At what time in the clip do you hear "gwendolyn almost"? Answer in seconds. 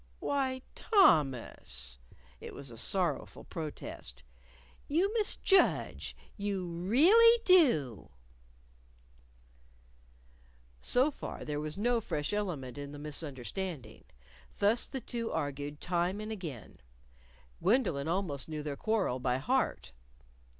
17.61-18.49